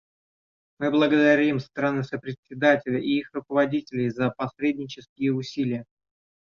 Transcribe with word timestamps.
Мы 0.79 0.89
благодарим 0.89 1.59
страны-сопредседатели 1.59 2.99
и 2.99 3.19
их 3.19 3.29
руководителей 3.33 4.09
за 4.09 4.31
посреднические 4.31 5.31
усилия. 5.31 5.85